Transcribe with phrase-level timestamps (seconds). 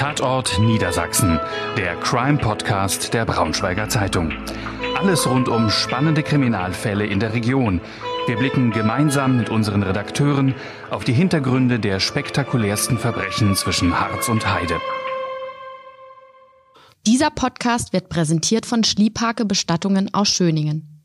[0.00, 1.38] Tatort Niedersachsen,
[1.76, 4.32] der Crime-Podcast der Braunschweiger Zeitung.
[4.96, 7.82] Alles rund um spannende Kriminalfälle in der Region.
[8.26, 10.54] Wir blicken gemeinsam mit unseren Redakteuren
[10.88, 14.80] auf die Hintergründe der spektakulärsten Verbrechen zwischen Harz und Heide.
[17.06, 21.04] Dieser Podcast wird präsentiert von Schliephake Bestattungen aus Schöningen.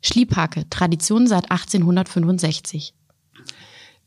[0.01, 2.93] Schliephake, Tradition seit 1865.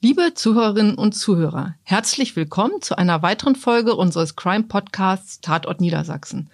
[0.00, 6.48] Liebe Zuhörerinnen und Zuhörer, herzlich willkommen zu einer weiteren Folge unseres Crime Podcasts Tatort Niedersachsen.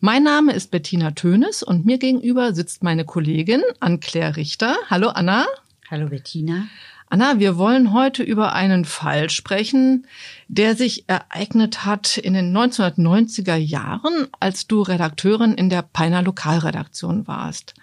[0.00, 4.74] Mein Name ist Bettina Tönes und mir gegenüber sitzt meine Kollegin Anne-Claire Richter.
[4.88, 5.44] Hallo Anna.
[5.90, 6.66] Hallo Bettina.
[7.10, 10.06] Anna, wir wollen heute über einen Fall sprechen,
[10.48, 17.26] der sich ereignet hat in den 1990er Jahren, als du Redakteurin in der Peiner Lokalredaktion
[17.26, 17.74] warst.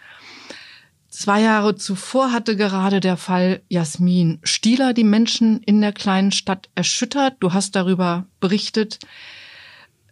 [1.10, 6.70] Zwei Jahre zuvor hatte gerade der Fall Jasmin Stieler die Menschen in der kleinen Stadt
[6.76, 7.38] erschüttert.
[7.40, 9.00] Du hast darüber berichtet.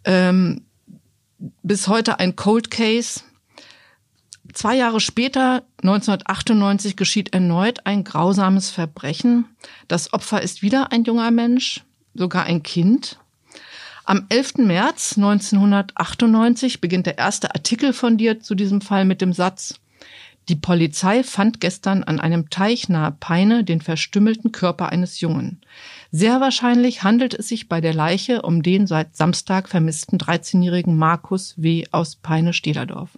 [0.06, 0.62] Ähm,
[1.62, 3.22] bis heute ein Cold Case.
[4.52, 9.46] Zwei Jahre später, 1998, geschieht erneut ein grausames Verbrechen.
[9.88, 13.20] Das Opfer ist wieder ein junger Mensch, sogar ein Kind.
[14.04, 14.58] Am 11.
[14.58, 19.80] März 1998 beginnt der erste Artikel von dir zu diesem Fall mit dem Satz,
[20.50, 25.62] die Polizei fand gestern an einem Teich nahe Peine den verstümmelten Körper eines Jungen.
[26.12, 31.54] Sehr wahrscheinlich handelt es sich bei der Leiche um den seit Samstag vermissten 13-jährigen Markus
[31.56, 31.86] W.
[31.92, 33.12] aus Peine-Stederdorf.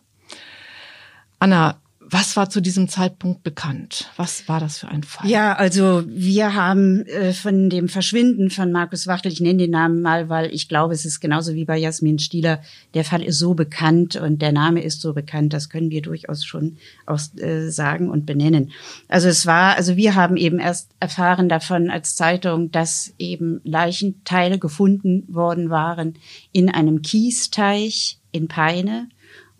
[1.39, 4.11] Anna, was war zu diesem Zeitpunkt bekannt?
[4.15, 5.29] Was war das für ein Fall?
[5.29, 10.01] Ja, also wir haben äh, von dem Verschwinden von Markus Wachtel, ich nenne den Namen
[10.01, 12.61] mal, weil ich glaube, es ist genauso wie bei Jasmin Stieler,
[12.93, 16.45] der Fall ist so bekannt und der Name ist so bekannt, das können wir durchaus
[16.45, 18.71] schon auch äh, sagen und benennen.
[19.07, 24.59] Also es war, also wir haben eben erst erfahren davon als Zeitung, dass eben Leichenteile
[24.59, 26.15] gefunden worden waren
[26.51, 29.07] in einem Kiesteich in Peine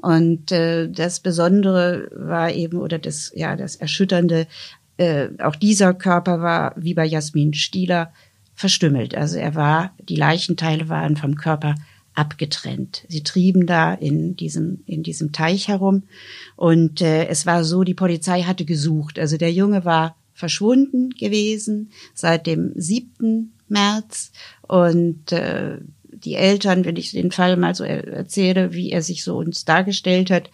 [0.06, 4.46] und äh, das Besondere war eben, oder das, ja, das Erschütternde,
[4.98, 8.14] äh, auch dieser Körper war, wie bei Jasmin Stieler,
[8.54, 9.16] verstümmelt.
[9.16, 11.74] Also er war, die Leichenteile waren vom Körper
[12.14, 13.04] abgetrennt.
[13.10, 16.04] Sie trieben da in diesem, in diesem Teich herum.
[16.56, 19.18] Und äh, es war so, die Polizei hatte gesucht.
[19.18, 23.54] Also der Junge war verschwunden gewesen seit dem 7.
[23.70, 24.32] März.
[24.62, 25.80] Und äh,
[26.24, 30.32] die Eltern, wenn ich den Fall mal so erzähle, wie er sich so uns dargestellt
[30.32, 30.50] hat,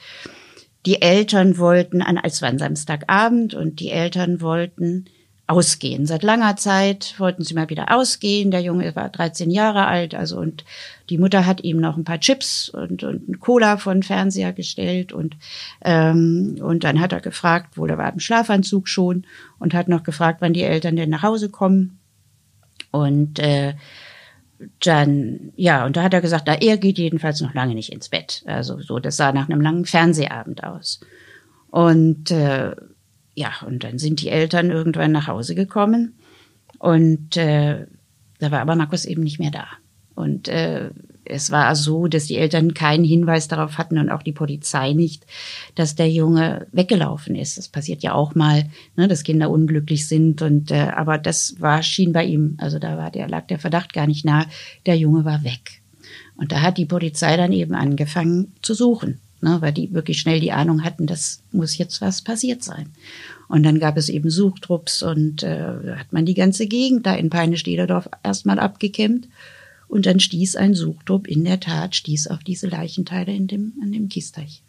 [0.86, 5.06] die Eltern wollten, an, als war ein Samstagabend und die Eltern wollten
[5.52, 6.06] ausgehen.
[6.06, 8.52] Seit langer Zeit wollten sie mal wieder ausgehen.
[8.52, 10.64] Der Junge war 13 Jahre alt, also und
[11.10, 15.36] die Mutter hat ihm noch ein paar Chips und, und Cola von Fernseher gestellt und
[15.84, 19.26] ähm, und dann hat er gefragt, wo der war im Schlafanzug schon
[19.60, 22.00] und hat noch gefragt, wann die Eltern denn nach Hause kommen
[22.92, 23.74] und äh,
[24.80, 28.10] dann, ja, und da hat er gesagt, na, er geht jedenfalls noch lange nicht ins
[28.10, 28.44] Bett.
[28.46, 31.02] Also so, das sah nach einem langen Fernsehabend aus.
[31.70, 32.76] Und äh,
[33.34, 36.16] ja, und dann sind die Eltern irgendwann nach Hause gekommen
[36.80, 37.86] und äh,
[38.40, 39.68] da war aber Markus eben nicht mehr da.
[40.16, 40.90] Und äh,
[41.26, 45.26] es war so, dass die Eltern keinen Hinweis darauf hatten und auch die Polizei nicht,
[45.76, 47.58] dass der Junge weggelaufen ist.
[47.58, 51.84] Das passiert ja auch mal, ne, dass Kinder unglücklich sind und äh, aber das war
[51.84, 54.46] schien bei ihm, also da war der lag der Verdacht gar nicht nahe,
[54.86, 55.82] der Junge war weg.
[56.36, 60.40] Und da hat die Polizei dann eben angefangen zu suchen, ne, weil die wirklich schnell
[60.40, 62.90] die Ahnung hatten, das muss jetzt was passiert sein.
[63.48, 67.30] Und dann gab es eben Suchtrupps und äh, hat man die ganze Gegend da in
[67.30, 69.28] Peine-Stederdorf erstmal abgekämmt.
[69.92, 73.92] Und dann stieß ein Suchtrupp in der Tat, stieß auf diese Leichenteile in dem, an
[73.92, 74.64] dem Kiesteich.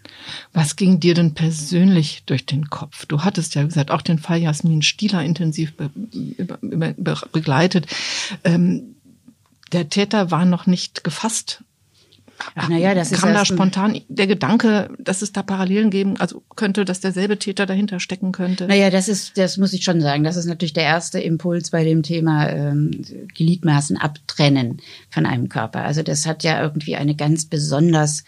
[0.52, 3.06] Was ging dir denn persönlich durch den Kopf?
[3.06, 7.86] Du hattest ja gesagt, auch den Fall Jasmin Stieler intensiv be be be begleitet.
[8.42, 8.96] Ähm,
[9.70, 11.62] der Täter war noch nicht gefasst
[12.54, 16.42] Ach, naja, das kam ist da spontan der Gedanke, dass es da Parallelen geben, also
[16.56, 18.66] könnte, dass derselbe Täter dahinter stecken könnte?
[18.66, 20.24] Naja, das ist, das muss ich schon sagen.
[20.24, 22.90] Das ist natürlich der erste Impuls bei dem Thema ähm,
[23.34, 24.80] Gliedmaßen abtrennen
[25.10, 25.84] von einem Körper.
[25.84, 28.24] Also das hat ja irgendwie eine ganz besonders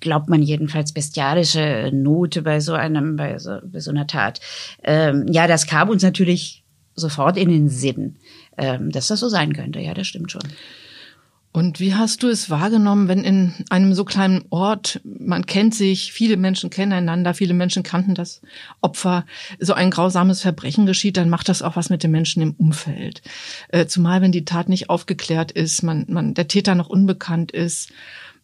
[0.00, 4.38] glaubt man jedenfalls bestialische Note bei so einem, bei so, bei so einer Tat.
[4.82, 6.62] Ähm, ja, das kam uns natürlich
[6.94, 8.16] sofort in den Sinn,
[8.56, 9.80] ähm, dass das so sein könnte.
[9.80, 10.42] Ja, das stimmt schon.
[11.56, 16.12] Und wie hast du es wahrgenommen, wenn in einem so kleinen Ort, man kennt sich,
[16.12, 18.42] viele Menschen kennen einander, viele Menschen kannten das
[18.80, 19.24] Opfer,
[19.60, 23.22] so ein grausames Verbrechen geschieht, dann macht das auch was mit den Menschen im Umfeld.
[23.68, 27.92] Äh, zumal wenn die Tat nicht aufgeklärt ist, man, man, der Täter noch unbekannt ist.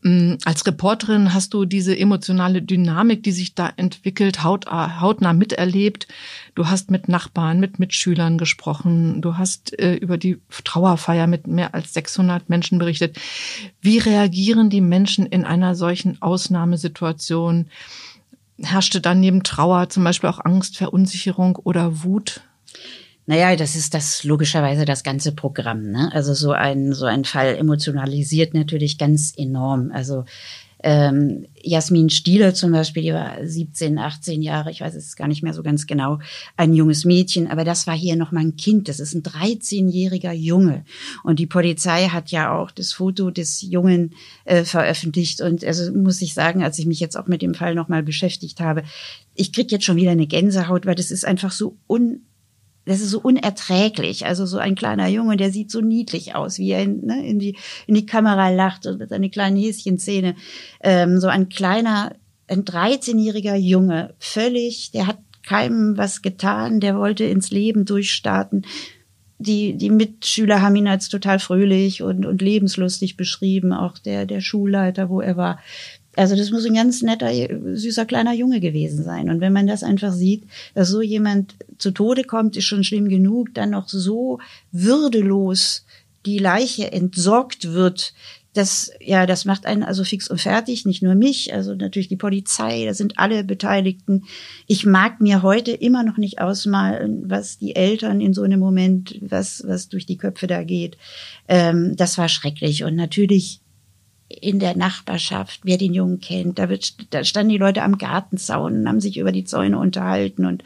[0.03, 6.09] Mm, als Reporterin hast du diese emotionale Dynamik, die sich da entwickelt, haut, hautnah miterlebt.
[6.55, 9.21] Du hast mit Nachbarn, mit Mitschülern gesprochen.
[9.21, 13.19] Du hast äh, über die Trauerfeier mit mehr als 600 Menschen berichtet.
[13.83, 17.67] Wie reagieren die Menschen in einer solchen Ausnahmesituation?
[18.63, 22.43] Herrschte dann neben Trauer zum Beispiel auch Angst, Verunsicherung oder Wut?
[23.31, 25.93] Naja, das ist das logischerweise das ganze Programm.
[25.93, 26.11] Ne?
[26.13, 29.93] Also so ein so ein Fall emotionalisiert natürlich ganz enorm.
[29.95, 30.25] Also
[30.83, 35.45] ähm, Jasmin Stieler zum Beispiel, die war 17, 18 Jahre, ich weiß es gar nicht
[35.45, 36.19] mehr so ganz genau,
[36.57, 40.33] ein junges Mädchen, aber das war hier noch mal ein Kind, das ist ein 13-jähriger
[40.33, 40.85] Junge.
[41.23, 45.41] Und die Polizei hat ja auch das Foto des Jungen äh, veröffentlicht.
[45.41, 48.03] Und also muss ich sagen, als ich mich jetzt auch mit dem Fall noch mal
[48.03, 48.83] beschäftigt habe,
[49.37, 52.23] ich krieg jetzt schon wieder eine Gänsehaut, weil das ist einfach so un
[52.91, 54.27] das ist so unerträglich.
[54.27, 57.39] Also so ein kleiner Junge, der sieht so niedlich aus, wie er in, ne, in,
[57.39, 57.57] die,
[57.87, 60.35] in die Kamera lacht und mit seiner kleinen Häschenzähne.
[60.83, 62.17] Ähm, so ein kleiner,
[62.49, 68.67] ein 13-jähriger Junge, völlig, der hat keinem was getan, der wollte ins Leben durchstarten.
[69.39, 74.41] Die, die Mitschüler haben ihn als total fröhlich und, und lebenslustig beschrieben, auch der, der
[74.41, 75.61] Schulleiter, wo er war.
[76.21, 77.31] Also das muss ein ganz netter,
[77.75, 79.31] süßer kleiner Junge gewesen sein.
[79.31, 80.43] Und wenn man das einfach sieht,
[80.75, 84.39] dass so jemand zu Tode kommt, ist schon schlimm genug, dann noch so
[84.71, 85.87] würdelos
[86.27, 88.13] die Leiche entsorgt wird,
[88.53, 92.17] das, ja, das macht einen also fix und fertig, nicht nur mich, also natürlich die
[92.17, 94.25] Polizei, da sind alle Beteiligten.
[94.67, 99.17] Ich mag mir heute immer noch nicht ausmalen, was die Eltern in so einem Moment,
[99.23, 100.99] was, was durch die Köpfe da geht.
[101.49, 102.85] Ähm, das war schrecklich.
[102.85, 103.61] Und natürlich
[104.31, 106.59] in der Nachbarschaft, wer den Jungen kennt.
[106.59, 110.47] Da, wird, da standen die Leute am Gartenzaun und haben sich über die Zäune unterhalten
[110.47, 110.63] und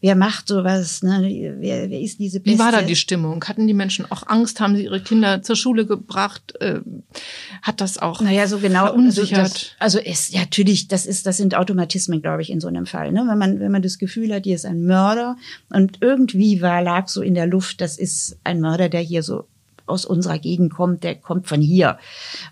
[0.00, 1.56] wer macht sowas, ne?
[1.58, 2.56] wer, wer ist diese Beste?
[2.56, 3.44] Wie war da die Stimmung?
[3.44, 4.60] Hatten die Menschen auch Angst?
[4.60, 6.54] Haben sie ihre Kinder zur Schule gebracht?
[6.60, 6.80] Äh,
[7.62, 9.38] hat das auch naja, so genau, verunsichert?
[9.40, 12.68] Also, das, also es, ja, natürlich, das ist, das sind Automatismen, glaube ich, in so
[12.68, 13.10] einem Fall.
[13.10, 13.24] Ne?
[13.26, 15.36] Wenn man, wenn man das Gefühl hat, hier ist ein Mörder
[15.68, 19.46] und irgendwie war, lag so in der Luft, das ist ein Mörder, der hier so
[19.90, 21.98] aus unserer Gegend kommt, der kommt von hier.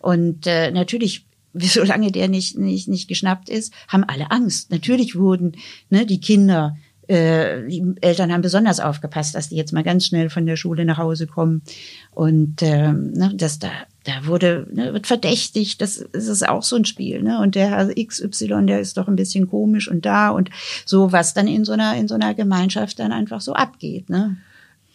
[0.00, 1.24] Und äh, natürlich
[1.54, 4.70] solange der nicht, nicht, nicht geschnappt ist, haben alle Angst.
[4.70, 5.52] Natürlich wurden
[5.90, 6.76] ne, die Kinder,
[7.06, 10.84] äh, die Eltern haben besonders aufgepasst, dass die jetzt mal ganz schnell von der Schule
[10.84, 11.62] nach Hause kommen.
[12.10, 13.70] Und äh, ne, dass da,
[14.04, 17.22] da wurde, ne, wird verdächtigt, das, das ist auch so ein Spiel.
[17.22, 17.40] Ne?
[17.40, 20.50] Und der Herr XY, der ist doch ein bisschen komisch und da und
[20.84, 24.10] so, was dann in so einer, in so einer Gemeinschaft dann einfach so abgeht.
[24.10, 24.36] Ne?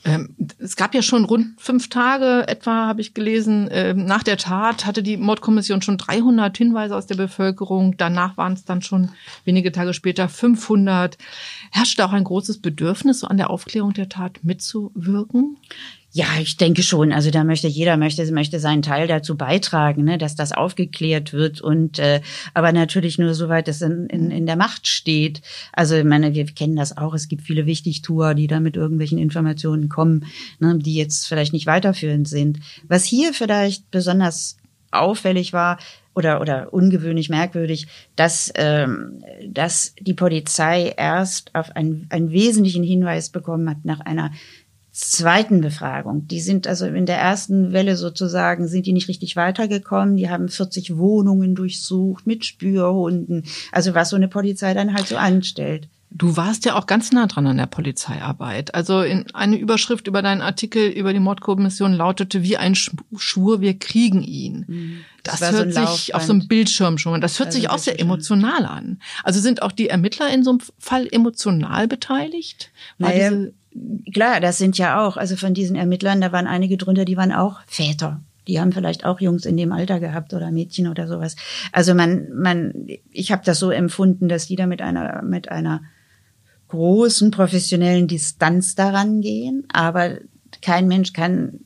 [0.06, 4.38] Ähm, es gab ja schon rund fünf Tage etwa, habe ich gelesen, ähm, nach der
[4.38, 7.96] Tat hatte die Mordkommission schon 300 Hinweise aus der Bevölkerung.
[7.98, 9.10] Danach waren es dann schon
[9.46, 11.18] wenige Tage später 500.
[11.72, 15.58] Herrscht auch ein großes Bedürfnis, so an der Aufklärung der Tat mitzuwirken?
[16.16, 17.12] Ja, ich denke schon.
[17.12, 21.60] Also da möchte jeder möchte möchte seinen Teil dazu beitragen, ne, dass das aufgeklärt wird
[21.60, 22.22] und äh,
[22.54, 25.42] aber natürlich nur soweit es in, in, in der Macht steht.
[25.72, 27.16] Also ich meine, wir kennen das auch.
[27.16, 30.28] Es gibt viele Wichtigtuer, die da mit irgendwelchen Informationen kommen,
[30.60, 32.60] ne, die jetzt vielleicht nicht weiterführend sind.
[32.88, 34.58] Was hier vielleicht besonders
[34.92, 35.80] auffällig war
[36.14, 43.30] oder oder ungewöhnlich merkwürdig, dass ähm, dass die Polizei erst auf einen, einen wesentlichen Hinweis
[43.30, 44.32] bekommen hat nach einer
[44.94, 46.28] zweiten Befragung.
[46.28, 50.16] Die sind also in der ersten Welle sozusagen, sind die nicht richtig weitergekommen.
[50.16, 53.44] Die haben 40 Wohnungen durchsucht mit Spürhunden.
[53.72, 55.90] Also was so eine Polizei dann halt so anstellt.
[56.16, 58.76] Du warst ja auch ganz nah dran an der Polizeiarbeit.
[58.76, 63.80] Also in eine Überschrift über deinen Artikel über die Mordkommission lautete wie ein Schwur, wir
[63.80, 64.66] kriegen ihn.
[64.68, 64.98] Mhm.
[65.24, 67.20] Das, das hört so sich auf so einem Bildschirm schon.
[67.20, 69.02] Das hört also sich auch sehr emotional an.
[69.24, 72.70] Also sind auch die Ermittler in so einem Fall emotional beteiligt?
[73.00, 73.32] Naja,
[74.14, 77.32] klar, das sind ja auch, also von diesen Ermittlern, da waren einige drunter, die waren
[77.32, 78.22] auch Väter.
[78.48, 81.36] Die haben vielleicht auch Jungs in dem Alter gehabt oder Mädchen oder sowas.
[81.72, 85.82] Also man, man, ich habe das so empfunden, dass die da mit einer, mit einer
[86.68, 90.18] großen professionellen Distanz daran gehen, aber
[90.62, 91.60] kein Mensch kann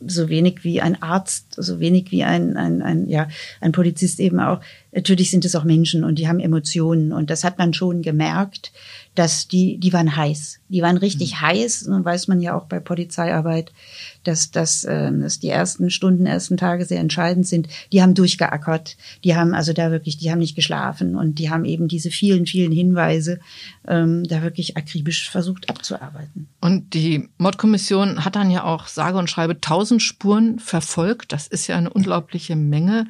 [0.00, 3.28] so wenig wie ein Arzt, so wenig wie ein, ein, ein, ja,
[3.60, 4.60] ein Polizist eben auch.
[4.92, 8.72] Natürlich sind es auch Menschen und die haben Emotionen und das hat man schon gemerkt,
[9.18, 10.60] dass die, die waren heiß.
[10.68, 11.40] Die waren richtig mhm.
[11.40, 11.82] heiß.
[11.88, 13.72] Und weiß man ja auch bei Polizeiarbeit,
[14.22, 17.68] dass, dass, äh, dass die ersten Stunden, ersten Tage sehr entscheidend sind.
[17.92, 18.96] Die haben durchgeackert.
[19.24, 22.46] Die haben also da wirklich, die haben nicht geschlafen und die haben eben diese vielen,
[22.46, 23.40] vielen Hinweise
[23.88, 26.46] ähm, da wirklich akribisch versucht abzuarbeiten.
[26.60, 31.32] Und die Mordkommission hat dann ja auch sage und schreibe tausend Spuren verfolgt.
[31.32, 33.06] Das ist ja eine unglaubliche Menge.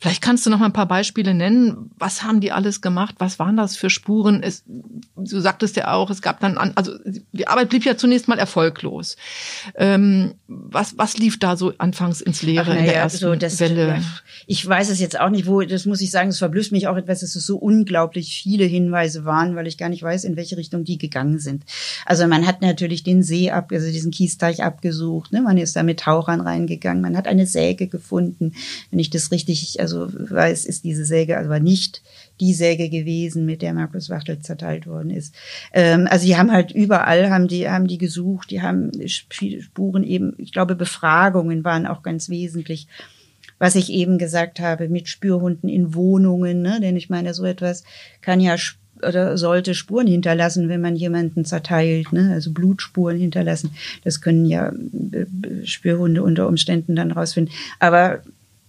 [0.00, 1.90] Vielleicht kannst du noch mal ein paar Beispiele nennen.
[1.98, 3.16] Was haben die alles gemacht?
[3.18, 4.42] Was waren das für Spuren?
[4.42, 6.92] Es, du sagtest ja auch, es gab dann, an, also
[7.32, 9.16] die Arbeit blieb ja zunächst mal erfolglos.
[9.74, 13.60] Ähm, was, was lief da so anfangs ins Leere Ach, in der ersten so das,
[13.60, 14.02] Welle?
[14.46, 16.96] Ich weiß es jetzt auch nicht, wo, das muss ich sagen, es verblüfft mich auch
[16.96, 20.56] etwas, dass es so unglaublich viele Hinweise waren, weil ich gar nicht weiß, in welche
[20.56, 21.64] Richtung die gegangen sind.
[22.06, 25.42] Also man hat natürlich den See ab, also diesen Kiesteich abgesucht, ne?
[25.42, 28.52] man ist da mit Tauchern reingegangen, man hat eine Säge gefunden.
[28.90, 32.02] Wenn ich das richtig, also weiß, ist diese Säge aber nicht
[32.40, 35.34] die Säge gewesen, mit der Markus Wachtel zerteilt worden ist.
[35.72, 40.34] Ähm, also die haben halt überall, haben die, haben die gesucht, die haben Spuren eben,
[40.38, 42.88] ich glaube, Befragungen waren auch ganz wesentlich
[43.58, 46.78] was ich eben gesagt habe, mit Spürhunden in Wohnungen, ne?
[46.80, 47.82] denn ich meine, so etwas
[48.20, 48.56] kann ja
[49.06, 52.30] oder sollte Spuren hinterlassen, wenn man jemanden zerteilt, ne?
[52.32, 53.70] also Blutspuren hinterlassen.
[54.04, 54.72] Das können ja
[55.12, 57.52] äh, Spürhunde unter Umständen dann rausfinden.
[57.78, 58.22] Aber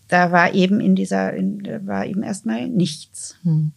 [0.08, 3.38] da war eben in dieser, in, da war eben erstmal nichts.
[3.44, 3.72] Hm.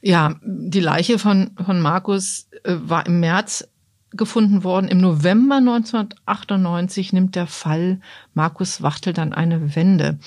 [0.00, 3.68] Ja, die Leiche von, von Markus äh, war im März
[4.16, 4.88] gefunden worden.
[4.88, 8.00] Im November 1998 nimmt der Fall
[8.34, 10.18] Markus Wachtel dann eine Wende.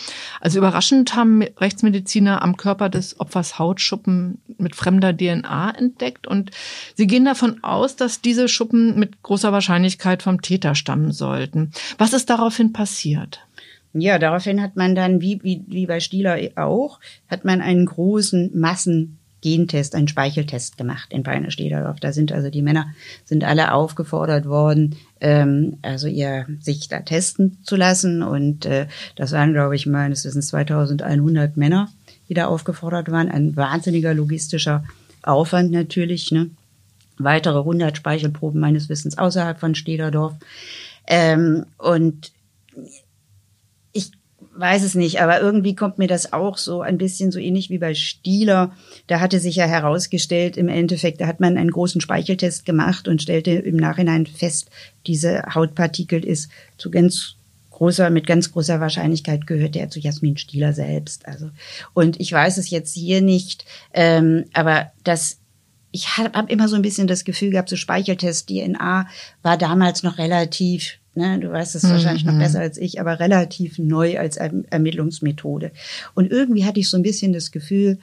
[0.41, 6.51] Also überraschend haben Rechtsmediziner am Körper des Opfers Hautschuppen mit fremder DNA entdeckt und
[6.95, 11.71] sie gehen davon aus, dass diese Schuppen mit großer Wahrscheinlichkeit vom Täter stammen sollten.
[11.97, 13.41] Was ist daraufhin passiert?
[13.97, 16.99] Ja, daraufhin hat man dann, wie, wie, wie bei Stieler auch,
[17.29, 21.99] hat man einen großen Massen Gentest, einen Speicheltest gemacht in Peine Stederdorf.
[21.99, 22.87] Da sind also die Männer
[23.25, 28.23] sind alle aufgefordert worden, ähm, also ihr sich da testen zu lassen.
[28.23, 31.89] Und äh, das waren, glaube ich, meines Wissens 2100 Männer,
[32.27, 33.29] die da aufgefordert waren.
[33.29, 34.83] Ein wahnsinniger logistischer
[35.21, 36.31] Aufwand natürlich.
[36.31, 36.49] Ne?
[37.19, 40.33] Weitere 100 Speichelproben meines Wissens außerhalb von Stederdorf.
[41.05, 42.31] Ähm, und
[44.57, 47.77] weiß es nicht, aber irgendwie kommt mir das auch so ein bisschen so ähnlich wie
[47.77, 48.71] bei Stieler.
[49.07, 53.21] Da hatte sich ja herausgestellt, im Endeffekt, da hat man einen großen Speicheltest gemacht und
[53.21, 54.69] stellte im Nachhinein fest,
[55.07, 57.35] diese Hautpartikel ist zu ganz
[57.71, 61.27] großer, mit ganz großer Wahrscheinlichkeit gehört der zu Jasmin Stieler selbst.
[61.27, 61.49] Also,
[61.93, 65.39] und ich weiß es jetzt hier nicht, ähm, aber das
[65.91, 69.07] ich habe hab immer so ein bisschen das Gefühl gehabt, so Speicheltest DNA
[69.43, 71.91] war damals noch relativ Ne, du weißt es mhm.
[71.91, 72.39] wahrscheinlich noch mhm.
[72.39, 75.71] besser als ich, aber relativ neu als Ermittlungsmethode.
[76.13, 77.99] Und irgendwie hatte ich so ein bisschen das Gefühl,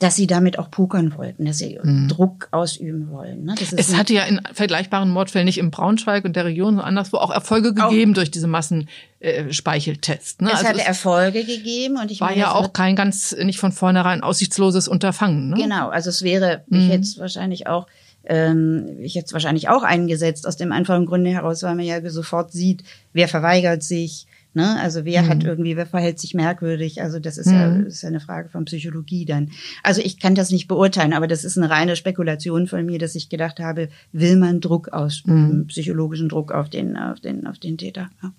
[0.00, 2.08] dass sie damit auch pokern wollten, dass sie mhm.
[2.08, 3.44] Druck ausüben wollen.
[3.44, 3.54] Ne?
[3.58, 7.30] es hatte ja in vergleichbaren Mordfällen nicht im Braunschweig und der Region, sondern anderswo auch
[7.30, 10.40] Erfolge gegeben auch, durch diese Massenspeicheltests.
[10.40, 10.48] Ne?
[10.48, 13.58] Es also hatte es Erfolge gegeben und ich war meine, ja auch kein ganz nicht
[13.58, 15.50] von vornherein aussichtsloses Unterfangen.
[15.50, 15.56] Ne?
[15.56, 16.80] Genau, also es wäre mhm.
[16.80, 17.86] ich jetzt wahrscheinlich auch
[18.24, 22.52] ähm, ich jetzt wahrscheinlich auch eingesetzt, aus dem einfachen Grunde heraus, weil man ja sofort
[22.52, 24.78] sieht, wer verweigert sich, ne?
[24.80, 25.28] also wer mhm.
[25.28, 27.54] hat irgendwie, wer verhält sich merkwürdig, also das ist, mhm.
[27.54, 29.50] ja, das ist ja eine Frage von Psychologie dann.
[29.82, 33.14] Also ich kann das nicht beurteilen, aber das ist eine reine Spekulation von mir, dass
[33.14, 35.66] ich gedacht habe, will man Druck ausüben, mhm.
[35.68, 38.10] psychologischen Druck auf den, auf den, auf den Täter.
[38.22, 38.32] Ja.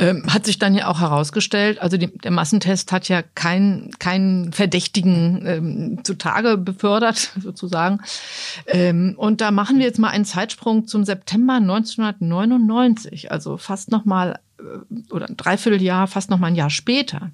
[0.00, 4.52] Ähm, hat sich dann ja auch herausgestellt, also die, der Massentest hat ja keinen keinen
[4.52, 8.00] Verdächtigen ähm, zutage befördert, sozusagen.
[8.66, 14.04] Ähm, und da machen wir jetzt mal einen Zeitsprung zum September 1999, also fast noch
[14.04, 17.32] mal äh, oder ein Dreivierteljahr, fast noch mal ein Jahr später.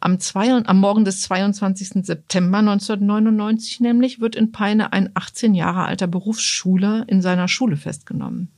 [0.00, 2.04] Am, zwei, am Morgen des 22.
[2.04, 8.50] September 1999 nämlich wird in Peine ein 18 Jahre alter Berufsschüler in seiner Schule festgenommen.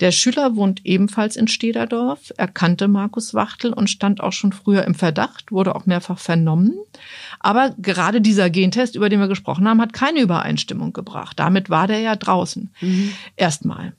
[0.00, 2.32] Der Schüler wohnt ebenfalls in Stederdorf.
[2.36, 6.74] Er kannte Markus Wachtel und stand auch schon früher im Verdacht, wurde auch mehrfach vernommen.
[7.40, 11.38] Aber gerade dieser Gentest, über den wir gesprochen haben, hat keine Übereinstimmung gebracht.
[11.38, 12.70] Damit war der ja draußen.
[12.80, 13.12] Mhm.
[13.36, 13.94] Erstmal.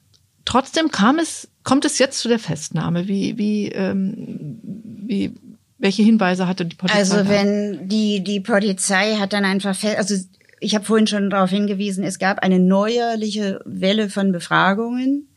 [0.46, 3.08] Trotzdem kam es, kommt es jetzt zu der Festnahme.
[3.08, 5.34] Wie, wie, ähm, wie,
[5.80, 7.00] welche Hinweise hatte die Polizei?
[7.00, 10.16] Also wenn die die Polizei hat dann einfach, also
[10.60, 15.28] ich habe vorhin schon darauf hingewiesen, es gab eine neuerliche Welle von Befragungen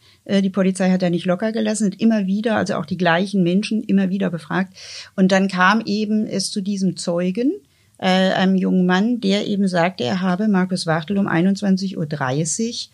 [0.42, 3.82] die Polizei hat da nicht locker gelassen, hat immer wieder, also auch die gleichen Menschen
[3.82, 4.74] immer wieder befragt.
[5.16, 7.52] Und dann kam eben es zu diesem Zeugen,
[7.98, 12.90] äh, einem jungen Mann, der eben sagte, er habe Markus Wachtel um 21.30 Uhr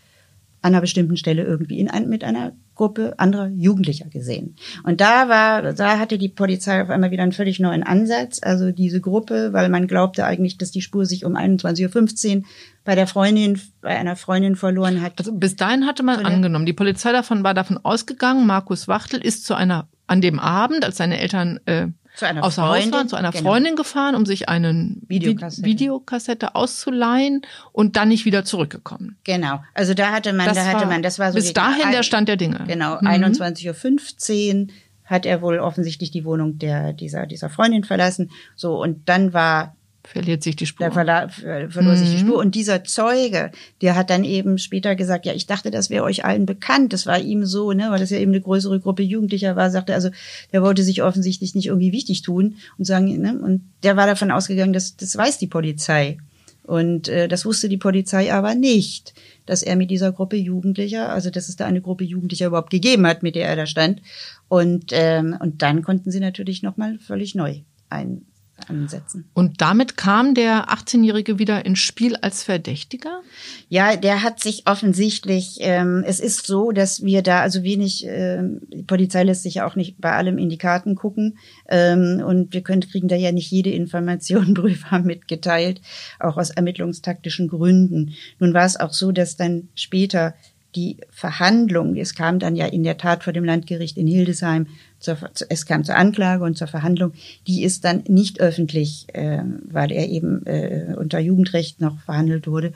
[0.63, 4.55] an einer bestimmten Stelle irgendwie in mit einer Gruppe anderer Jugendlicher gesehen.
[4.85, 8.39] Und da war, da hatte die Polizei auf einmal wieder einen völlig neuen Ansatz.
[8.43, 12.43] Also diese Gruppe, weil man glaubte eigentlich, dass die Spur sich um 21.15 Uhr
[12.85, 15.15] bei der Freundin, bei einer Freundin verloren hat.
[15.19, 19.45] Also bis dahin hatte man angenommen, die Polizei davon war davon ausgegangen, Markus Wachtel ist
[19.45, 23.09] zu einer, an dem Abend, als seine Eltern äh, zu einer außer Freundin, Haus waren,
[23.09, 23.51] zu einer genau.
[23.51, 25.67] Freundin gefahren, um sich einen Videokassette.
[25.67, 27.43] Videokassette auszuleihen
[27.73, 29.19] und dann nicht wieder zurückgekommen.
[29.25, 29.63] Genau.
[29.75, 32.29] Also da hatte man, das da hatte man, das war so bis dahin der Stand
[32.29, 32.65] der Dinge.
[32.67, 32.97] Genau.
[33.01, 33.07] Mhm.
[33.07, 34.73] 21.15 Uhr
[35.05, 38.31] hat er wohl offensichtlich die Wohnung der, dieser, dieser Freundin verlassen.
[38.57, 39.76] So, und dann war
[40.07, 40.87] verliert sich die Spur.
[40.87, 41.97] Da verla verlor mhm.
[41.97, 42.29] sich die mhm.
[42.29, 42.39] Spur.
[42.39, 43.51] Und dieser Zeuge,
[43.83, 46.93] der hat dann eben später gesagt, ja, ich dachte, das wäre euch allen bekannt.
[46.93, 49.95] Das war ihm so, ne, weil das ja eben eine größere Gruppe Jugendlicher war, sagte,
[49.95, 50.11] also
[50.53, 54.31] der wollte sich offensichtlich nicht irgendwie wichtig tun und sagen, ne, und der war davon
[54.31, 56.19] ausgegangen, dass das weiß die Polizei.
[56.63, 59.15] Und äh, das wusste die Polizei aber nicht,
[59.47, 63.07] dass er mit dieser Gruppe Jugendlicher, also dass es da eine Gruppe Jugendlicher überhaupt gegeben
[63.07, 64.03] hat, mit der er da stand.
[64.49, 68.23] Und, ähm, und dann konnten sie natürlich nochmal völlig neu ein,
[68.69, 69.29] ansetzen.
[69.35, 73.23] Und damit kam der 18-Jährige wieder ins Spiel als Verdächtiger?
[73.69, 78.43] Ja, der hat sich offensichtlich, ähm, es ist so, dass wir da also wenig, äh,
[78.73, 82.53] die Polizei lässt sich ja auch nicht bei allem in die Karten gucken ähm, und
[82.53, 85.81] wir können, kriegen da ja nicht jede Information Prüfer mitgeteilt,
[86.19, 88.15] auch aus ermittlungstaktischen Gründen.
[88.39, 90.35] Nun war es auch so, dass dann später
[90.77, 94.67] die Verhandlung, es kam dann ja in der Tat vor dem Landgericht in Hildesheim,
[95.07, 97.13] zur, es kam zur Anklage und zur Verhandlung,
[97.47, 102.73] die ist dann nicht öffentlich, äh, weil er eben äh, unter Jugendrecht noch verhandelt wurde.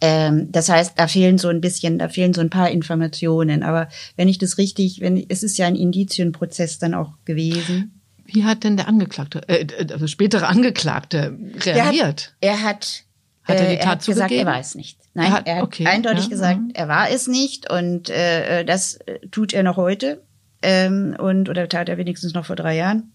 [0.00, 3.62] Ähm, das heißt, da fehlen so ein bisschen, da fehlen so ein paar Informationen.
[3.62, 8.00] Aber wenn ich das richtig, wenn es ist ja ein Indizienprozess dann auch gewesen.
[8.24, 12.22] Wie hat denn der Angeklagte, äh, also spätere Angeklagte reagiert?
[12.22, 13.04] Hat, er hat
[13.44, 14.98] hat er die Tat er hat gesagt, er weiß nicht.
[15.14, 16.74] Nein, er hat, er hat okay, eindeutig ja, gesagt, ja.
[16.74, 18.98] er war es nicht und äh, das
[19.30, 20.22] tut er noch heute
[20.62, 23.12] ähm, und oder tat er wenigstens noch vor drei Jahren.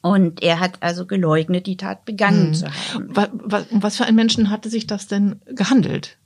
[0.00, 2.54] Und er hat also geleugnet, die Tat begangen hm.
[2.54, 3.08] zu haben.
[3.08, 6.18] Was, was, was für ein Menschen hatte sich das denn gehandelt?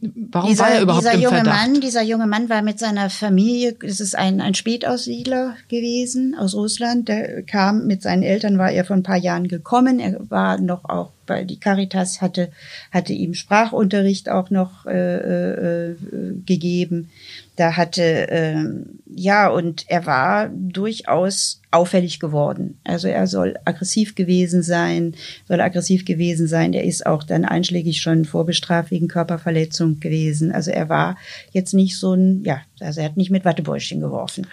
[0.00, 1.56] Warum dieser, war er überhaupt dieser im junge Verdacht?
[1.56, 6.54] Mann, dieser junge Mann war mit seiner Familie, es ist ein, ein Spätaussiedler gewesen aus
[6.54, 10.60] Russland, der kam mit seinen Eltern, war er vor ein paar Jahren gekommen, er war
[10.60, 12.50] noch auch bei die Caritas hatte,
[12.90, 15.96] hatte ihm Sprachunterricht auch noch äh, äh,
[16.44, 17.10] gegeben.
[17.54, 18.64] Da hatte, äh,
[19.06, 22.78] ja, und er war durchaus auffällig geworden.
[22.84, 25.14] Also er soll aggressiv gewesen sein,
[25.46, 26.72] soll aggressiv gewesen sein.
[26.72, 30.50] Er ist auch dann einschlägig schon vorbestraft wegen Körperverletzung gewesen.
[30.50, 31.16] Also er war
[31.52, 34.46] jetzt nicht so ein, ja, also er hat nicht mit Wattebäuschen geworfen.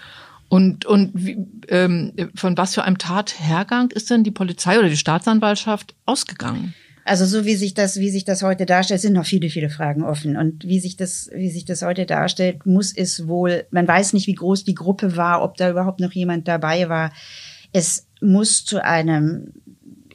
[0.55, 4.95] Und, und wie, ähm, von was für einem Tathergang ist denn die Polizei oder die
[4.95, 6.73] Staatsanwaltschaft ausgegangen?
[7.03, 10.01] Also so wie sich das, wie sich das heute darstellt, sind noch viele, viele Fragen
[10.01, 10.37] offen.
[10.37, 14.27] Und wie sich das, wie sich das heute darstellt, muss es wohl, man weiß nicht,
[14.27, 17.11] wie groß die Gruppe war, ob da überhaupt noch jemand dabei war.
[17.73, 19.51] Es muss zu einem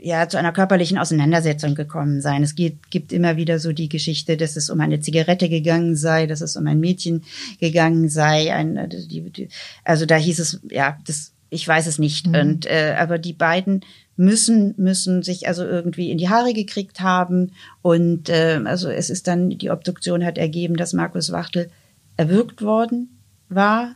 [0.03, 2.43] ja zu einer körperlichen Auseinandersetzung gekommen sein.
[2.43, 6.27] Es gibt, gibt immer wieder so die Geschichte, dass es um eine Zigarette gegangen sei,
[6.27, 7.25] dass es um ein Mädchen
[7.61, 8.53] gegangen sei.
[8.55, 9.49] Ein, die, die,
[9.85, 12.27] also da hieß es, ja, das, ich weiß es nicht.
[12.27, 12.35] Mhm.
[12.35, 13.85] Und äh, aber die beiden
[14.17, 19.27] müssen müssen sich also irgendwie in die Haare gekriegt haben und äh, also es ist
[19.27, 21.71] dann die Obduktion hat ergeben, dass Markus Wachtel
[22.19, 23.95] erwürgt worden war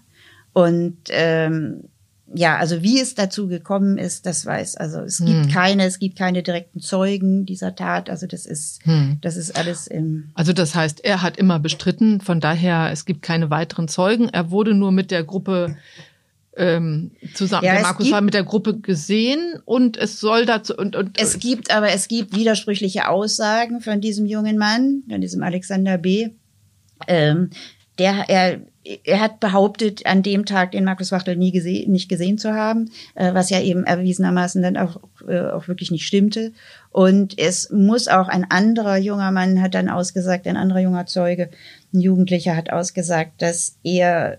[0.55, 1.85] und ähm,
[2.33, 4.77] ja, also wie es dazu gekommen ist, das weiß.
[4.77, 5.27] Also es hm.
[5.27, 8.09] gibt keine, es gibt keine direkten Zeugen dieser Tat.
[8.09, 9.19] Also das ist, hm.
[9.21, 10.31] das ist alles im.
[10.35, 12.21] Also das heißt, er hat immer bestritten.
[12.21, 14.29] Von daher, es gibt keine weiteren Zeugen.
[14.31, 15.77] Er wurde nur mit der Gruppe
[16.57, 17.67] ähm, zusammen.
[17.67, 21.39] Ja, der Markus war mit der Gruppe gesehen und es soll dazu und, und es
[21.39, 26.31] gibt aber es gibt widersprüchliche Aussagen von diesem jungen Mann, von diesem Alexander B.
[27.07, 27.51] Ähm,
[27.99, 28.61] der er
[29.05, 32.91] er hat behauptet, an dem Tag den Markus Wachtel nie gesehen, nicht gesehen zu haben,
[33.15, 36.53] äh, was ja eben erwiesenermaßen dann auch, äh, auch wirklich nicht stimmte.
[36.91, 41.51] Und es muss auch ein anderer junger Mann hat dann ausgesagt, ein anderer junger Zeuge,
[41.93, 44.39] ein Jugendlicher hat ausgesagt, dass er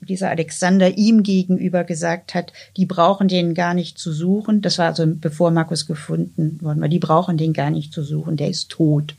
[0.00, 4.60] dieser Alexander ihm gegenüber gesagt hat, die brauchen den gar nicht zu suchen.
[4.60, 6.88] Das war also bevor Markus gefunden worden war.
[6.88, 8.36] Die brauchen den gar nicht zu suchen.
[8.36, 9.14] Der ist tot.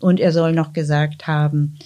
[0.00, 1.78] Und er soll noch gesagt haben,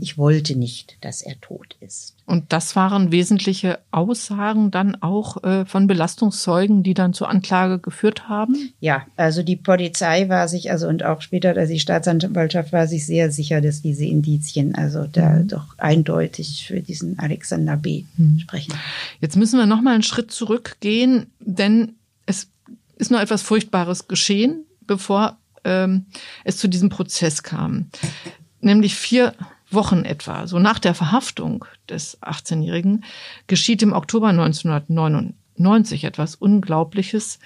[0.00, 2.14] ich wollte nicht, dass er tot ist.
[2.26, 8.28] Und das waren wesentliche Aussagen dann auch äh, von Belastungszeugen, die dann zur Anklage geführt
[8.28, 8.72] haben?
[8.80, 13.06] Ja, also die Polizei war sich, also und auch später also die Staatsanwaltschaft war sich
[13.06, 15.48] sehr sicher, dass diese Indizien also da mhm.
[15.48, 18.04] doch eindeutig für diesen Alexander B.
[18.16, 18.40] Mhm.
[18.40, 18.74] sprechen.
[19.20, 21.94] Jetzt müssen wir noch mal einen Schritt zurückgehen, denn
[22.26, 22.48] es
[22.96, 26.06] ist noch etwas Furchtbares geschehen, bevor ähm,
[26.44, 27.86] es zu diesem Prozess kam.
[28.60, 29.34] Nämlich vier
[29.72, 33.04] Wochen etwa, so nach der Verhaftung des 18-Jährigen,
[33.46, 37.38] geschieht im Oktober 1999 etwas Unglaubliches.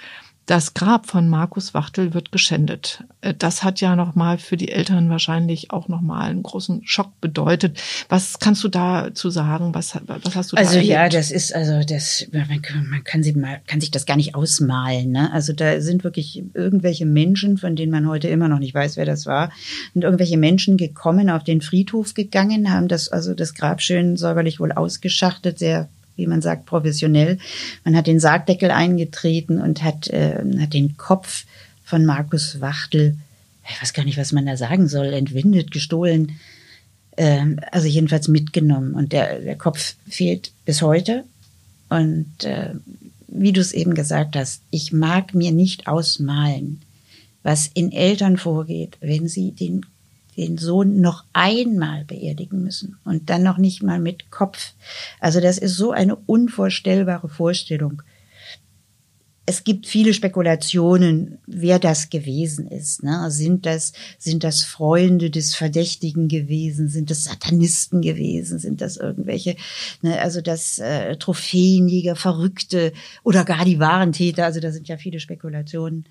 [0.47, 3.03] Das Grab von Markus Wachtel wird geschändet.
[3.23, 7.81] Äh, das hat ja nochmal für die Eltern wahrscheinlich auch nochmal einen großen Schock bedeutet.
[8.11, 9.75] Was kannst du dazu sagen?
[9.75, 13.23] Was, was hast du Also da ja, das ist also das man, kann, man kann,
[13.23, 15.13] sie mal, kann sich das gar nicht ausmalen.
[15.13, 15.33] Ne?
[15.33, 19.07] Also da sind wirklich irgendwelche Menschen, von denen man heute immer noch nicht weiß, wer
[19.07, 19.51] das war,
[19.95, 24.61] und irgendwelche Menschen gekommen, auf den Friedhof gegangen, haben das also das Grab schön säuberlich
[24.61, 27.39] wohl ausgeschachtet, sehr wie man sagt, professionell.
[27.85, 31.45] Man hat den Sargdeckel eingetreten und hat, äh, hat den Kopf
[31.85, 33.17] von Markus Wachtel,
[33.69, 36.33] ich weiß gar nicht, was man da sagen soll, entwindet, gestohlen,
[37.17, 38.95] äh, also jedenfalls mitgenommen.
[38.95, 41.25] Und der, der Kopf fehlt bis heute.
[41.89, 42.75] Und äh,
[43.29, 46.81] wie du es eben gesagt hast, ich mag mir nicht ausmalen,
[47.43, 49.85] was in Eltern vorgeht, wenn sie den
[50.37, 54.73] den Sohn noch einmal beerdigen müssen und dann noch nicht mal mit Kopf.
[55.21, 58.03] Also das ist so eine unvorstellbare Vorstellung.
[59.47, 63.03] Es gibt viele Spekulationen, wer das gewesen ist.
[63.03, 63.31] Ne?
[63.31, 66.89] Sind das sind das Freunde des Verdächtigen gewesen?
[66.89, 68.59] Sind das Satanisten gewesen?
[68.59, 69.57] Sind das irgendwelche?
[70.01, 70.19] Ne?
[70.19, 74.47] Also das äh, Trophäenjäger, Verrückte oder gar die wahren Täter?
[74.47, 76.07] Also da sind ja viele Spekulationen.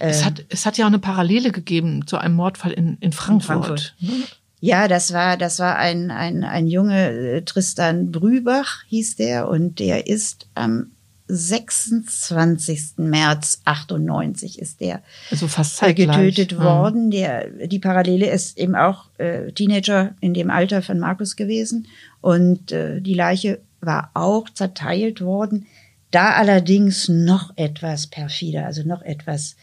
[0.00, 3.12] Es, ähm, hat, es hat ja auch eine Parallele gegeben zu einem Mordfall in, in
[3.12, 3.94] Frankfurt.
[4.00, 4.38] In Frankfurt.
[4.60, 9.80] Ja, das war, das war ein, ein, ein Junge, äh, Tristan Brübach hieß der, und
[9.80, 10.92] der ist am
[11.34, 12.98] 26.
[12.98, 16.16] März 98 ist der also fast zeitgleich.
[16.16, 16.62] getötet mhm.
[16.62, 17.10] worden.
[17.10, 21.88] Der, die Parallele ist eben auch äh, Teenager in dem Alter von Markus gewesen.
[22.20, 25.66] Und äh, die Leiche war auch zerteilt worden.
[26.12, 29.56] Da allerdings noch etwas perfider, also noch etwas,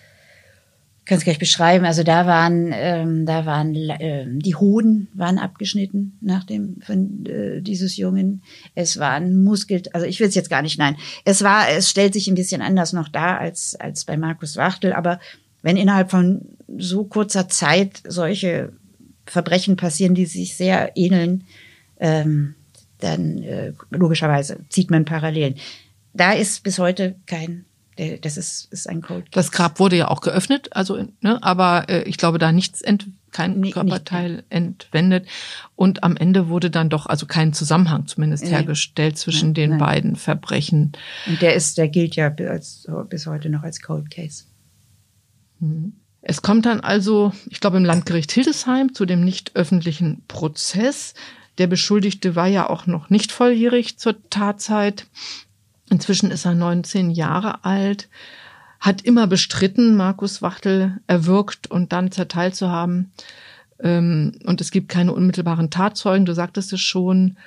[1.05, 1.85] kann es gleich beschreiben.
[1.85, 7.62] Also da waren, ähm, da waren äh, die Hoden waren abgeschnitten nach dem von äh,
[7.62, 8.41] dieses Jungen.
[8.73, 10.97] Es waren Muskel, also ich will es jetzt gar nicht, nein.
[11.23, 14.93] Es war, es stellt sich ein bisschen anders noch da als als bei Markus Wachtel,
[14.93, 15.19] aber
[15.62, 16.41] wenn innerhalb von
[16.79, 18.73] so kurzer Zeit solche
[19.27, 21.43] Verbrechen passieren, die sich sehr ähneln,
[21.99, 22.55] ähm,
[22.99, 25.55] dann äh, logischerweise zieht man Parallelen
[26.13, 27.65] da ist bis heute kein
[28.22, 29.26] das ist, ist ein Code.
[29.32, 33.08] Das Grab wurde ja auch geöffnet, also ne, aber äh, ich glaube da nichts ent,
[33.32, 34.45] kein nee, Körperteil nicht.
[34.50, 35.28] entwendet
[35.76, 38.52] und am Ende wurde dann doch also kein Zusammenhang zumindest nee.
[38.52, 39.80] hergestellt zwischen nein, den nein.
[39.80, 40.93] beiden Verbrechen.
[41.28, 44.45] Und der ist, der gilt ja bis, bis heute noch als Cold Case.
[45.60, 45.93] Mhm.
[46.22, 51.13] Es kommt dann also, ich glaube, im Landgericht Hildesheim zu dem nicht öffentlichen Prozess.
[51.58, 55.06] Der Beschuldigte war ja auch noch nicht volljährig zur Tatzeit.
[55.89, 58.10] Inzwischen ist er 19 Jahre alt,
[58.80, 63.12] hat immer bestritten, Markus Wachtel erwürgt und dann zerteilt zu haben.
[63.82, 67.38] Ähm, und es gibt keine unmittelbaren Tatzeugen, du sagtest es schon.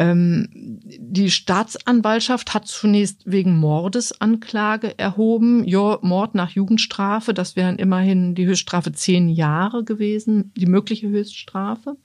[0.00, 5.64] Ähm, die Staatsanwaltschaft hat zunächst wegen Mordes Anklage erhoben.
[5.64, 11.96] Ja, Mord nach Jugendstrafe, das wären immerhin die Höchststrafe zehn Jahre gewesen, die mögliche Höchststrafe.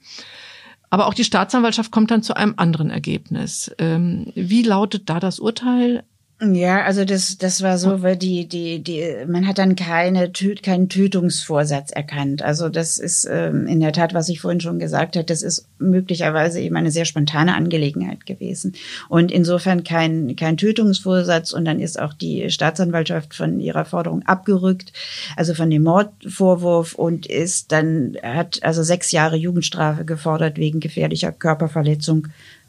[0.90, 3.74] Aber auch die Staatsanwaltschaft kommt dann zu einem anderen Ergebnis.
[3.78, 6.04] Ähm, wie lautet da das Urteil?
[6.40, 10.88] Ja, also das, das war so, weil die, die, die, man hat dann keine, keinen
[10.88, 12.42] Tötungsvorsatz erkannt.
[12.42, 15.68] Also das ist ähm, in der Tat, was ich vorhin schon gesagt habe, das ist
[15.78, 18.74] möglicherweise eben eine sehr spontane Angelegenheit gewesen.
[19.08, 24.92] Und insofern kein, kein Tötungsvorsatz und dann ist auch die Staatsanwaltschaft von ihrer Forderung abgerückt,
[25.36, 31.30] also von dem Mordvorwurf und ist dann, hat also sechs Jahre Jugendstrafe gefordert wegen gefährlicher
[31.30, 32.26] Körperverletzung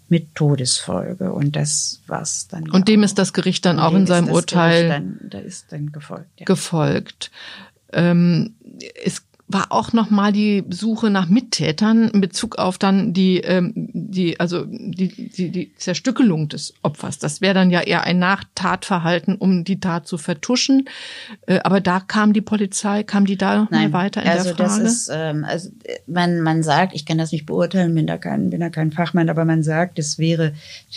[0.08, 1.32] mit Todesfolge.
[1.32, 2.70] Und das war's dann.
[2.70, 3.06] Und dem auch.
[3.06, 6.39] ist das Gericht dann auch in seinem Urteil dann, da ist dann gefolgt.
[6.39, 6.46] Ja.
[6.46, 7.32] Gefolgt.
[7.91, 8.56] Ähm,
[9.04, 13.73] es war auch noch mal die Suche nach Mittätern in Bezug auf dann die ähm,
[13.75, 17.19] die also die, die die Zerstückelung des Opfers.
[17.19, 20.89] Das wäre dann ja eher ein Nachtatverhalten, um die Tat zu vertuschen.
[21.45, 24.45] Äh, aber da kam die Polizei, kam die da noch Nein, mal weiter in also
[24.45, 24.84] der Frage?
[24.84, 25.69] Das ist, ähm, also
[26.08, 29.29] man man sagt, ich kann das nicht beurteilen, bin da kein bin da kein Fachmann,
[29.29, 30.53] aber man sagt, es wäre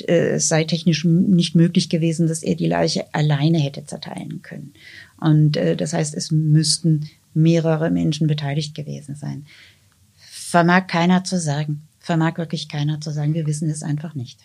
[0.07, 4.73] äh, es sei technisch nicht möglich gewesen, dass er die Leiche alleine hätte zerteilen können.
[5.21, 9.47] Und äh, das heißt, es müssten mehrere Menschen beteiligt gewesen sein.
[10.17, 11.89] Vermag keiner zu sagen.
[12.01, 13.35] Vermag wirklich keiner zu sagen.
[13.35, 14.41] Wir wissen es einfach nicht.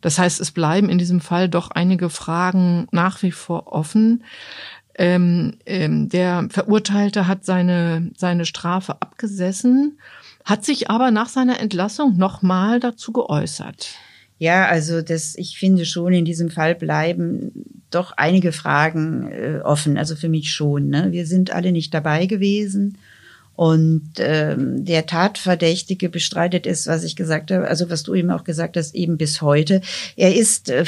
[0.00, 4.24] Das heißt, es bleiben in diesem Fall doch einige Fragen nach wie vor offen.
[4.94, 9.98] Ähm, ähm, der Verurteilte hat seine, seine Strafe abgesessen,
[10.44, 13.94] hat sich aber nach seiner Entlassung nochmal dazu geäußert.
[14.38, 17.52] Ja, also das, ich finde schon, in diesem Fall bleiben
[17.90, 19.98] doch einige Fragen äh, offen.
[19.98, 20.88] Also für mich schon.
[20.88, 21.08] Ne?
[21.10, 22.98] Wir sind alle nicht dabei gewesen.
[23.60, 28.44] Und ähm, der Tatverdächtige bestreitet es, was ich gesagt habe, also was du eben auch
[28.44, 29.82] gesagt hast, eben bis heute.
[30.16, 30.84] Er ist, äh,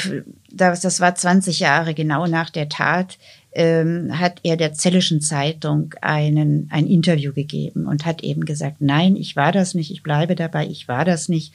[0.51, 3.19] das, das war 20 Jahre genau nach der Tat,
[3.55, 9.15] ähm, hat er der Zellischen Zeitung einen, ein Interview gegeben und hat eben gesagt, nein,
[9.15, 11.53] ich war das nicht, ich bleibe dabei, ich war das nicht.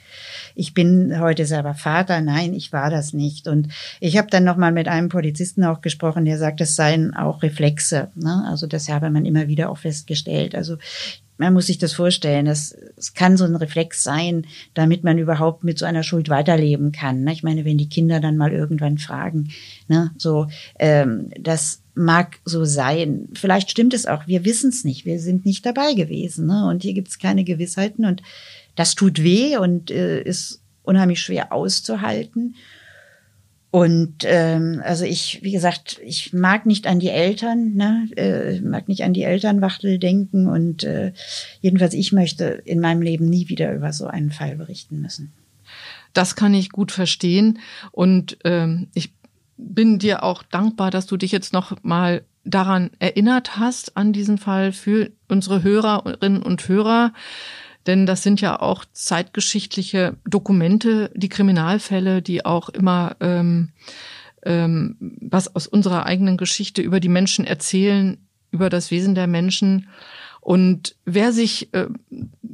[0.55, 3.49] Ich bin heute selber Vater, nein, ich war das nicht.
[3.49, 3.69] Und
[4.01, 8.09] ich habe dann nochmal mit einem Polizisten auch gesprochen, der sagt, es seien auch Reflexe.
[8.15, 8.45] Ne?
[8.49, 10.55] Also das habe man immer wieder auch festgestellt.
[10.55, 10.77] Also
[11.39, 15.65] man muss sich das vorstellen, es, es kann so ein Reflex sein, damit man überhaupt
[15.65, 17.23] mit so einer Schuld weiterleben kann.
[17.23, 17.33] Ne?
[17.33, 19.51] Ich meine, wenn die Kinder dann mal irgendwann fragen,
[19.87, 20.49] ne, so,
[20.79, 23.29] ähm, das mag so sein.
[23.35, 26.47] Vielleicht stimmt es auch, wir wissen es nicht, wir sind nicht dabei gewesen.
[26.47, 26.67] Ne?
[26.69, 28.23] Und hier gibt es keine Gewissheiten und
[28.75, 32.57] das tut weh und äh, ist unheimlich schwer auszuhalten.
[33.71, 38.09] Und ähm, also ich, wie gesagt, ich mag nicht an die Eltern, ne?
[38.17, 41.13] äh, mag nicht an die Elternwachtel denken und äh,
[41.61, 45.33] jedenfalls ich möchte in meinem Leben nie wieder über so einen Fall berichten müssen.
[46.15, 47.59] Das kann ich gut verstehen
[47.93, 49.13] und ähm, ich
[49.59, 54.39] bin dir auch dankbar, dass du dich jetzt noch mal daran erinnert hast an diesen
[54.39, 57.13] Fall für unsere Hörerinnen und Hörer.
[57.89, 63.71] Denn das sind ja auch zeitgeschichtliche Dokumente, die Kriminalfälle, die auch immer ähm,
[64.45, 68.19] ähm, was aus unserer eigenen Geschichte über die Menschen erzählen,
[68.51, 69.89] über das Wesen der Menschen.
[70.43, 71.87] Und wer sich äh,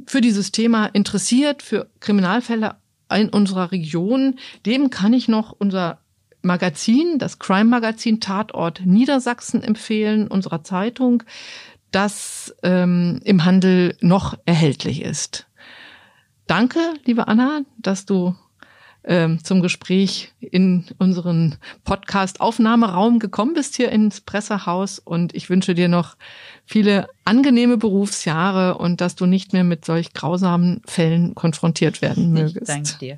[0.07, 2.75] für dieses Thema interessiert, für Kriminalfälle
[3.13, 5.99] in unserer Region, dem kann ich noch unser
[6.43, 11.23] Magazin, das Crime-Magazin Tatort Niedersachsen empfehlen, unserer Zeitung
[11.95, 15.47] das ähm, im Handel noch erhältlich ist.
[16.45, 18.35] Danke, liebe Anna, dass du
[19.05, 21.55] ähm, zum Gespräch in unseren
[21.85, 26.17] Podcast-Aufnahmeraum gekommen bist hier ins Pressehaus und ich wünsche dir noch
[26.65, 32.57] viele angenehme Berufsjahre und dass du nicht mehr mit solch grausamen Fällen konfrontiert werden mögest.
[32.57, 33.17] Ich danke dir.